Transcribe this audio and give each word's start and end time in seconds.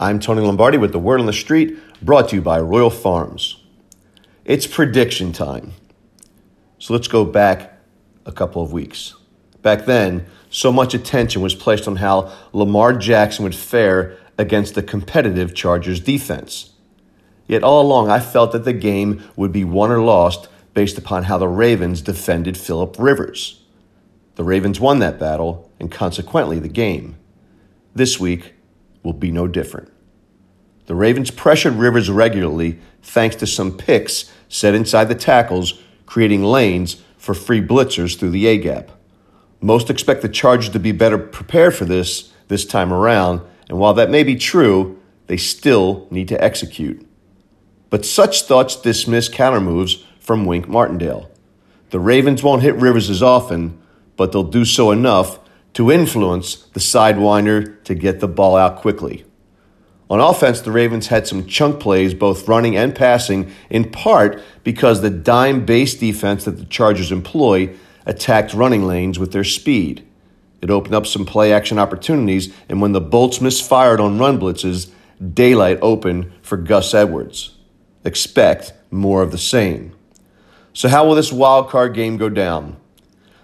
I'm 0.00 0.20
Tony 0.20 0.42
Lombardi 0.42 0.78
with 0.78 0.92
the 0.92 1.00
Word 1.00 1.18
on 1.18 1.26
the 1.26 1.32
Street, 1.32 1.76
brought 2.00 2.28
to 2.28 2.36
you 2.36 2.40
by 2.40 2.60
Royal 2.60 2.88
Farms. 2.88 3.64
It's 4.44 4.64
prediction 4.64 5.32
time. 5.32 5.72
So 6.78 6.92
let's 6.92 7.08
go 7.08 7.24
back 7.24 7.80
a 8.24 8.30
couple 8.30 8.62
of 8.62 8.72
weeks. 8.72 9.16
Back 9.60 9.86
then, 9.86 10.26
so 10.50 10.70
much 10.70 10.94
attention 10.94 11.42
was 11.42 11.56
placed 11.56 11.88
on 11.88 11.96
how 11.96 12.32
Lamar 12.52 12.92
Jackson 12.92 13.42
would 13.42 13.56
fare 13.56 14.16
against 14.38 14.76
the 14.76 14.84
competitive 14.84 15.52
Chargers 15.52 15.98
defense. 15.98 16.74
Yet 17.48 17.64
all 17.64 17.82
along, 17.82 18.08
I 18.08 18.20
felt 18.20 18.52
that 18.52 18.62
the 18.62 18.72
game 18.72 19.24
would 19.34 19.50
be 19.50 19.64
won 19.64 19.90
or 19.90 20.00
lost 20.00 20.46
based 20.74 20.96
upon 20.96 21.24
how 21.24 21.38
the 21.38 21.48
Ravens 21.48 22.02
defended 22.02 22.56
Philip 22.56 22.94
Rivers. 23.00 23.64
The 24.36 24.44
Ravens 24.44 24.78
won 24.78 25.00
that 25.00 25.18
battle, 25.18 25.72
and 25.80 25.90
consequently, 25.90 26.60
the 26.60 26.68
game. 26.68 27.16
This 27.96 28.20
week, 28.20 28.54
will 29.08 29.14
be 29.14 29.30
no 29.30 29.46
different. 29.48 29.90
The 30.84 30.94
Ravens 30.94 31.30
pressured 31.30 31.74
Rivers 31.74 32.10
regularly 32.10 32.78
thanks 33.00 33.36
to 33.36 33.46
some 33.46 33.74
picks 33.74 34.30
set 34.50 34.74
inside 34.74 35.06
the 35.06 35.14
tackles, 35.14 35.80
creating 36.04 36.44
lanes 36.44 37.02
for 37.16 37.32
free 37.32 37.62
blitzers 37.62 38.18
through 38.18 38.32
the 38.32 38.46
A 38.46 38.58
gap. 38.58 38.90
Most 39.62 39.88
expect 39.88 40.20
the 40.20 40.28
Chargers 40.28 40.68
to 40.70 40.78
be 40.78 40.92
better 40.92 41.16
prepared 41.16 41.74
for 41.74 41.86
this 41.86 42.34
this 42.48 42.66
time 42.66 42.92
around, 42.92 43.40
and 43.70 43.78
while 43.78 43.94
that 43.94 44.10
may 44.10 44.22
be 44.22 44.36
true, 44.36 45.00
they 45.26 45.38
still 45.38 46.06
need 46.10 46.28
to 46.28 46.44
execute. 46.44 47.06
But 47.88 48.04
such 48.04 48.42
thoughts 48.42 48.76
dismiss 48.76 49.30
counter 49.30 49.60
moves 49.60 50.04
from 50.20 50.44
Wink 50.44 50.68
Martindale. 50.68 51.30
The 51.90 52.00
Ravens 52.00 52.42
won't 52.42 52.62
hit 52.62 52.74
Rivers 52.74 53.08
as 53.08 53.22
often, 53.22 53.80
but 54.16 54.32
they'll 54.32 54.42
do 54.42 54.66
so 54.66 54.90
enough 54.90 55.38
to 55.74 55.90
influence 55.90 56.56
the 56.72 56.80
sidewinder 56.80 57.82
to 57.84 57.94
get 57.94 58.20
the 58.20 58.28
ball 58.28 58.56
out 58.56 58.76
quickly. 58.76 59.24
On 60.10 60.20
offense, 60.20 60.60
the 60.60 60.72
Ravens 60.72 61.08
had 61.08 61.26
some 61.26 61.46
chunk 61.46 61.80
plays, 61.80 62.14
both 62.14 62.48
running 62.48 62.76
and 62.76 62.94
passing, 62.94 63.52
in 63.68 63.90
part 63.90 64.42
because 64.64 65.02
the 65.02 65.10
dime 65.10 65.66
based 65.66 66.00
defense 66.00 66.44
that 66.44 66.58
the 66.58 66.64
Chargers 66.64 67.12
employ 67.12 67.74
attacked 68.06 68.54
running 68.54 68.86
lanes 68.86 69.18
with 69.18 69.32
their 69.32 69.44
speed. 69.44 70.06
It 70.62 70.70
opened 70.70 70.94
up 70.94 71.06
some 71.06 71.26
play 71.26 71.52
action 71.52 71.78
opportunities, 71.78 72.52
and 72.68 72.80
when 72.80 72.92
the 72.92 73.00
Bolts 73.00 73.40
misfired 73.40 74.00
on 74.00 74.18
run 74.18 74.40
blitzes, 74.40 74.90
daylight 75.34 75.78
opened 75.82 76.32
for 76.42 76.56
Gus 76.56 76.94
Edwards. 76.94 77.56
Expect 78.04 78.72
more 78.90 79.22
of 79.22 79.30
the 79.30 79.38
same. 79.38 79.94
So, 80.72 80.88
how 80.88 81.06
will 81.06 81.14
this 81.14 81.32
wild 81.32 81.68
card 81.68 81.94
game 81.94 82.16
go 82.16 82.28
down? 82.28 82.76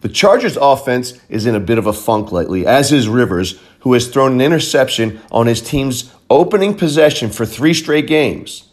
The 0.00 0.08
Chargers 0.08 0.56
offense 0.56 1.20
is 1.28 1.46
in 1.46 1.54
a 1.54 1.60
bit 1.60 1.78
of 1.78 1.86
a 1.86 1.92
funk 1.92 2.30
lately, 2.30 2.64
as 2.64 2.92
is 2.92 3.08
Rivers, 3.08 3.60
who 3.80 3.94
has 3.94 4.06
thrown 4.06 4.32
an 4.32 4.40
interception 4.40 5.20
on 5.32 5.46
his 5.46 5.60
team's 5.60 6.12
opening 6.30 6.74
possession 6.76 7.30
for 7.30 7.44
three 7.44 7.74
straight 7.74 8.06
games. 8.06 8.68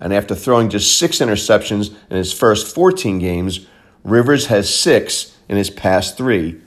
And 0.00 0.12
after 0.12 0.34
throwing 0.34 0.70
just 0.70 0.98
six 0.98 1.18
interceptions 1.18 1.94
in 2.10 2.16
his 2.16 2.32
first 2.32 2.74
14 2.74 3.18
games, 3.18 3.66
Rivers 4.02 4.46
has 4.46 4.72
six 4.72 5.36
in 5.48 5.56
his 5.56 5.70
past 5.70 6.16
three. 6.16 6.60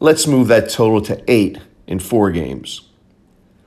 Let's 0.00 0.26
move 0.26 0.48
that 0.48 0.70
total 0.70 1.00
to 1.02 1.22
eight 1.28 1.58
in 1.86 1.98
four 1.98 2.30
games. 2.30 2.88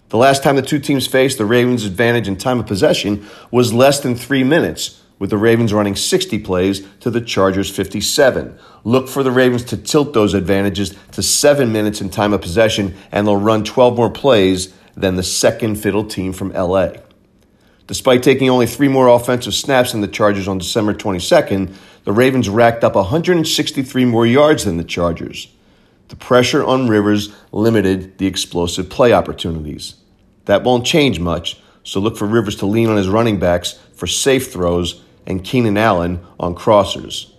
The 0.09 0.17
last 0.17 0.43
time 0.43 0.55
the 0.55 0.61
two 0.61 0.79
teams 0.79 1.07
faced, 1.07 1.37
the 1.37 1.45
Ravens' 1.45 1.85
advantage 1.85 2.27
in 2.27 2.37
time 2.37 2.59
of 2.59 2.67
possession 2.67 3.25
was 3.51 3.73
less 3.73 3.99
than 3.99 4.15
three 4.15 4.43
minutes, 4.43 5.01
with 5.19 5.29
the 5.29 5.37
Ravens 5.37 5.73
running 5.73 5.95
60 5.95 6.39
plays 6.39 6.85
to 6.99 7.09
the 7.09 7.21
Chargers 7.21 7.69
57. 7.69 8.57
Look 8.83 9.07
for 9.07 9.23
the 9.23 9.31
Ravens 9.31 9.63
to 9.65 9.77
tilt 9.77 10.13
those 10.13 10.33
advantages 10.33 10.95
to 11.13 11.23
seven 11.23 11.71
minutes 11.71 12.01
in 12.01 12.09
time 12.09 12.33
of 12.33 12.41
possession, 12.41 12.95
and 13.11 13.25
they'll 13.25 13.37
run 13.37 13.63
12 13.63 13.97
more 13.97 14.11
plays 14.11 14.73
than 14.95 15.15
the 15.15 15.23
second 15.23 15.75
fiddle 15.75 16.05
team 16.05 16.33
from 16.33 16.51
LA. 16.51 16.93
Despite 17.87 18.21
taking 18.21 18.49
only 18.49 18.67
three 18.67 18.89
more 18.89 19.07
offensive 19.07 19.53
snaps 19.53 19.93
than 19.93 20.01
the 20.01 20.07
Chargers 20.07 20.47
on 20.47 20.57
December 20.57 20.93
22nd, 20.93 21.73
the 22.03 22.11
Ravens 22.11 22.49
racked 22.49 22.83
up 22.83 22.95
163 22.95 24.05
more 24.05 24.25
yards 24.25 24.65
than 24.65 24.77
the 24.77 24.83
Chargers. 24.83 25.47
The 26.09 26.15
pressure 26.15 26.63
on 26.63 26.87
Rivers 26.87 27.33
limited 27.51 28.17
the 28.17 28.27
explosive 28.27 28.89
play 28.89 29.13
opportunities. 29.13 29.95
That 30.45 30.63
won't 30.63 30.85
change 30.85 31.19
much, 31.19 31.61
so 31.83 31.99
look 31.99 32.17
for 32.17 32.25
Rivers 32.25 32.57
to 32.57 32.65
lean 32.65 32.89
on 32.89 32.97
his 32.97 33.09
running 33.09 33.39
backs 33.39 33.79
for 33.93 34.07
safe 34.07 34.51
throws 34.51 35.01
and 35.27 35.43
Keenan 35.43 35.77
Allen 35.77 36.25
on 36.39 36.55
crossers. 36.55 37.31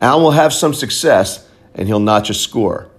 Allen 0.00 0.22
will 0.22 0.30
have 0.30 0.54
some 0.54 0.72
success, 0.72 1.46
and 1.74 1.88
he'll 1.88 2.00
not 2.00 2.24
just 2.24 2.40
score. 2.40 2.90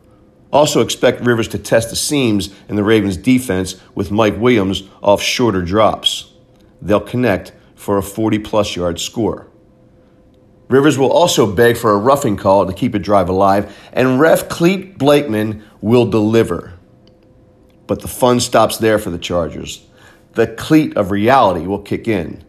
Also, 0.52 0.82
expect 0.82 1.22
Rivers 1.22 1.48
to 1.50 1.58
test 1.58 1.90
the 1.90 1.96
seams 1.96 2.54
in 2.68 2.76
the 2.76 2.84
Ravens' 2.84 3.18
defense 3.18 3.76
with 3.96 4.12
Mike 4.12 4.38
Williams 4.38 4.84
off 5.02 5.22
shorter 5.22 5.62
drops. 5.62 6.34
They'll 6.82 7.00
connect 7.00 7.54
for 7.76 7.98
a 7.98 8.04
40 8.04 8.40
plus 8.40 8.76
yard 8.76 9.00
score. 9.00 9.48
Rivers 10.68 10.98
will 10.98 11.12
also 11.12 11.52
beg 11.52 11.78
for 11.78 11.92
a 11.92 11.98
roughing 11.98 12.36
call 12.36 12.66
to 12.66 12.74
keep 12.74 12.94
a 12.94 13.00
drive 13.00 13.30
alive, 13.30 13.76
and 13.94 14.20
ref 14.20 14.50
Clete 14.50 14.98
Blakeman 14.98 15.64
will 15.82 16.06
deliver. 16.06 16.74
But 17.88 18.02
the 18.02 18.08
fun 18.08 18.40
stops 18.40 18.78
there 18.78 19.00
for 19.00 19.10
the 19.10 19.18
Chargers. 19.18 19.86
The 20.34 20.46
cleat 20.46 20.96
of 20.96 21.10
reality 21.10 21.66
will 21.66 21.80
kick 21.80 22.08
in. 22.08 22.44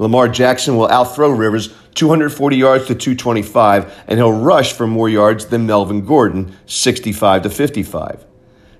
Lamar 0.00 0.28
Jackson 0.28 0.78
will 0.78 0.88
outthrow 0.88 1.28
Rivers 1.28 1.74
240 1.94 2.56
yards 2.56 2.86
to 2.86 2.94
225, 2.94 4.04
and 4.06 4.18
he'll 4.18 4.32
rush 4.32 4.72
for 4.72 4.86
more 4.86 5.10
yards 5.10 5.44
than 5.44 5.66
Melvin 5.66 6.06
Gordon, 6.06 6.56
65 6.64 7.42
to 7.42 7.50
55. 7.50 8.24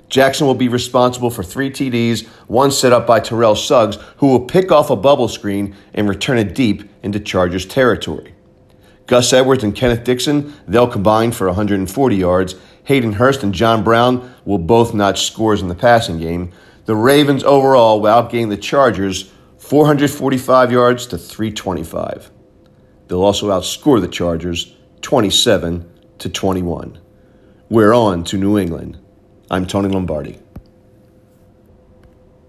Jackson 0.09 0.47
will 0.47 0.55
be 0.55 0.69
responsible 0.69 1.29
for 1.29 1.43
three 1.43 1.71
TDs, 1.71 2.27
one 2.47 2.71
set 2.71 2.95
up 2.95 3.07
by 3.07 3.21
Terrell 3.21 3.55
Suggs, 3.55 3.99
who 4.17 4.29
will 4.29 4.47
pick 4.47 4.73
off 4.73 4.89
a 4.89 4.97
bubble 4.97 5.29
screen 5.29 5.77
and 5.93 6.09
return 6.09 6.39
it 6.39 6.55
deep 6.55 6.89
into 7.03 7.21
Chargers 7.21 7.67
territory. 7.67 8.33
Gus 9.07 9.31
Edwards 9.35 9.63
and 9.63 9.77
Kenneth 9.77 10.05
Dixon, 10.05 10.55
they'll 10.67 10.89
combine 10.89 11.33
for 11.33 11.49
140 11.49 12.17
yards. 12.17 12.55
Hayden 12.85 13.13
Hurst 13.13 13.43
and 13.43 13.53
John 13.53 13.85
Brown 13.85 14.35
will 14.47 14.57
both 14.57 14.95
notch 14.95 15.27
scores 15.27 15.61
in 15.61 15.69
the 15.69 15.75
passing 15.75 16.19
game. 16.19 16.51
The 16.87 16.97
Ravens 16.97 17.45
overall 17.45 18.01
will 18.01 18.11
outgain 18.11 18.49
the 18.49 18.57
Chargers 18.57 19.31
445 19.71 20.73
yards 20.73 21.07
to 21.07 21.17
325. 21.17 22.33
They'll 23.07 23.23
also 23.23 23.51
outscore 23.51 24.01
the 24.01 24.09
Chargers 24.09 24.75
27 25.01 25.89
to 26.19 26.29
21. 26.29 26.99
We're 27.69 27.93
on 27.93 28.25
to 28.25 28.37
New 28.37 28.59
England. 28.59 28.99
I'm 29.49 29.69
Tony 29.69 29.89
Lombardi. 29.89 30.41